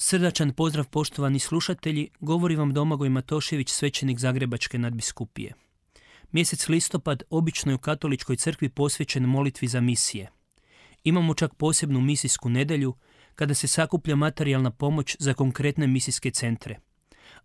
[0.00, 5.54] Srdačan pozdrav poštovani slušatelji, govori vam Domagoj Matošević, svećenik Zagrebačke nadbiskupije.
[6.32, 10.30] Mjesec listopad obično je u katoličkoj crkvi posvećen molitvi za misije.
[11.04, 12.94] Imamo čak posebnu misijsku nedelju
[13.34, 16.78] kada se sakuplja materijalna pomoć za konkretne misijske centre,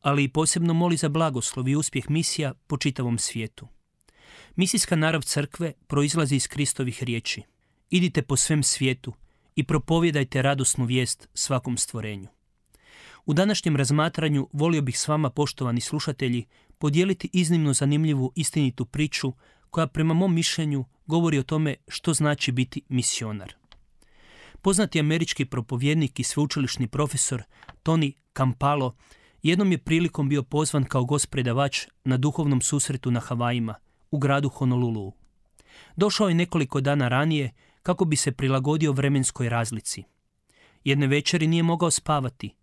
[0.01, 3.67] ali i posebno moli za blagoslov i uspjeh misija po čitavom svijetu.
[4.55, 7.41] Misijska narav crkve proizlazi iz Kristovih riječi.
[7.89, 9.13] Idite po svem svijetu
[9.55, 12.32] i propovjedajte radosnu vijest svakom stvorenju.
[13.25, 16.45] U današnjem razmatranju volio bih s vama, poštovani slušatelji,
[16.77, 19.33] podijeliti iznimno zanimljivu istinitu priču
[19.69, 23.53] koja prema mom mišljenju govori o tome što znači biti misionar.
[24.61, 27.43] Poznati američki propovjednik i sveučilišni profesor
[27.83, 28.95] Tony Campalo
[29.43, 33.75] jednom je prilikom bio pozvan kao gospredavač na duhovnom susretu na Havajima
[34.11, 35.13] u gradu Honolulu.
[35.95, 37.51] Došao je nekoliko dana ranije
[37.83, 40.03] kako bi se prilagodio vremenskoj razlici.
[40.83, 42.55] Jedne večeri nije mogao spavati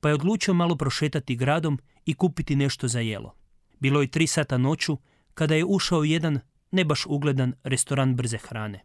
[0.00, 3.34] pa je odlučio malo prošetati gradom i kupiti nešto za jelo.
[3.80, 4.98] Bilo je tri sata noću
[5.34, 6.40] kada je ušao jedan
[6.70, 8.84] ne baš ugledan restoran brze hrane.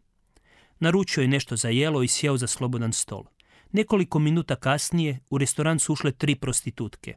[0.80, 3.24] Naručio je nešto za jelo i sjeo za slobodan stol.
[3.72, 7.16] Nekoliko minuta kasnije u restoran su ušle tri prostitutke.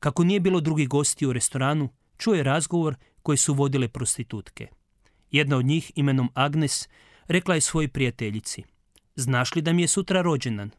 [0.00, 4.68] Kako nije bilo drugih gosti u restoranu, čuo je razgovor koje su vodile prostitutke.
[5.30, 6.88] Jedna od njih, imenom Agnes,
[7.28, 8.62] rekla je svojoj prijateljici.
[9.14, 10.70] Znaš li da mi je sutra rođendan?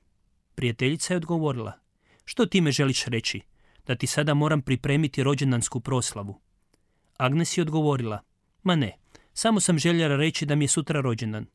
[0.56, 1.87] Prijateljica je odgovorila.
[2.30, 3.42] Što ti me želiš reći?
[3.86, 6.42] Da ti sada moram pripremiti rođendansku proslavu?
[7.18, 8.22] Agnes je odgovorila.
[8.64, 8.98] Ma ne,
[9.34, 11.46] samo sam željela reći da mi je sutra rođendan.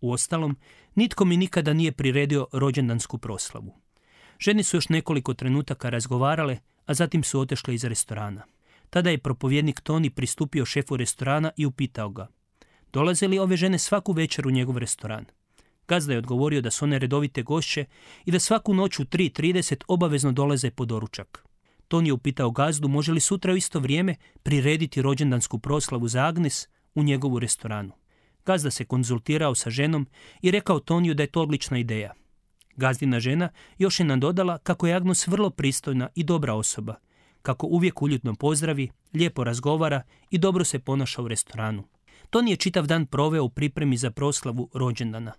[0.00, 0.56] Uostalom,
[0.94, 3.74] nitko mi nikada nije priredio rođendansku proslavu.
[4.38, 8.42] Žene su još nekoliko trenutaka razgovarale, a zatim su otešle iz restorana.
[8.90, 12.28] Tada je propovjednik Toni pristupio šefu restorana i upitao ga.
[12.92, 15.24] Dolaze li ove žene svaku večer u njegov restoran?
[15.88, 17.84] Gazda je odgovorio da su one redovite gošće
[18.24, 21.44] i da svaku noć u 3.30 obavezno dolaze po doručak.
[21.88, 26.68] Ton je upitao gazdu može li sutra u isto vrijeme prirediti rođendansku proslavu za Agnes
[26.94, 27.92] u njegovu restoranu.
[28.46, 30.06] Gazda se konzultirao sa ženom
[30.42, 32.12] i rekao Toniju da je to odlična ideja.
[32.76, 36.94] Gazdina žena još je nadodala kako je Agnes vrlo pristojna i dobra osoba,
[37.42, 41.84] kako uvijek uljutno pozdravi, lijepo razgovara i dobro se ponaša u restoranu.
[42.30, 45.32] Toni je čitav dan proveo u pripremi za proslavu rođendana.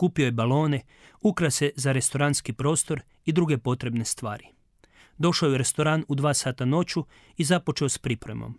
[0.00, 0.80] Kupio je balone,
[1.20, 4.46] ukrase za restoranski prostor i druge potrebne stvari.
[5.18, 7.04] Došao je u restoran u dva sata noću
[7.36, 8.58] i započeo s pripremom.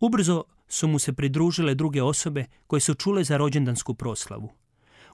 [0.00, 4.50] Ubrzo su mu se pridružile druge osobe koje su čule za rođendansku proslavu.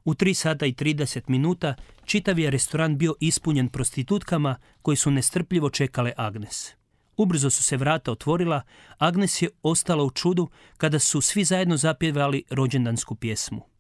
[0.05, 1.75] U 3 sata i 30 minuta
[2.05, 6.73] čitav je restoran bio ispunjen prostitutkama koji su nestrpljivo čekale Agnes.
[7.17, 8.63] Ubrzo su se vrata otvorila,
[8.99, 13.74] Agnes je ostala u čudu kada su svi zajedno zapjevali rođendansku pjesmu.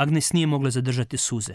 [0.00, 1.54] Agnes nije mogla zadržati suze.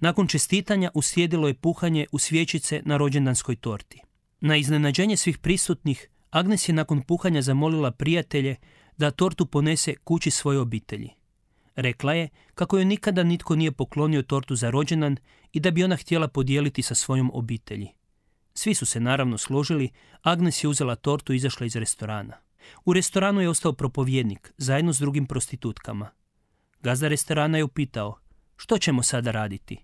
[0.00, 4.00] Nakon čestitanja uslijedilo je puhanje u svječice na rođendanskoj torti.
[4.40, 8.56] Na iznenađenje svih prisutnih, Agnes je nakon puhanja zamolila prijatelje
[8.96, 11.10] da tortu ponese kući svoje obitelji.
[11.76, 15.16] Rekla je kako joj nikada nitko nije poklonio tortu za rođendan
[15.52, 17.88] i da bi ona htjela podijeliti sa svojom obitelji.
[18.54, 19.90] Svi su se naravno složili,
[20.22, 22.36] Agnes je uzela tortu i izašla iz restorana.
[22.84, 26.10] U restoranu je ostao propovjednik, zajedno s drugim prostitutkama.
[26.82, 28.18] Gazda restorana je upitao,
[28.56, 29.78] što ćemo sada raditi?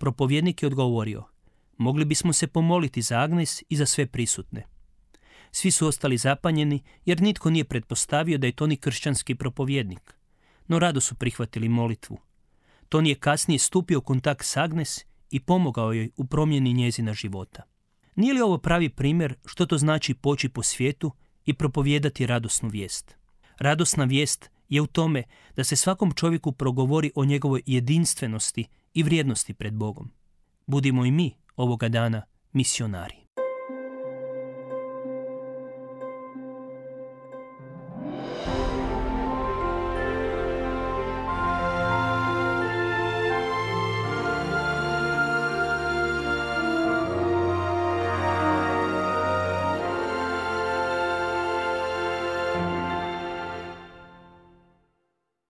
[0.00, 1.24] Propovjednik je odgovorio,
[1.78, 4.66] mogli bismo se pomoliti za Agnes i za sve prisutne.
[5.52, 10.14] Svi su ostali zapanjeni jer nitko nije pretpostavio da je to ni kršćanski propovjednik.
[10.68, 12.18] No rado su prihvatili molitvu.
[12.88, 17.62] Ton je kasnije stupio u kontakt s Agnes i pomogao joj u promjeni njezina života.
[18.16, 21.12] Nije li ovo pravi primjer što to znači poći po svijetu
[21.44, 23.16] i propovijedati radosnu vijest?
[23.58, 25.22] Radosna vijest je u tome
[25.56, 28.64] da se svakom čovjeku progovori o njegovoj jedinstvenosti
[28.94, 30.10] i vrijednosti pred Bogom.
[30.66, 32.22] Budimo i mi ovoga dana
[32.52, 33.21] misionari.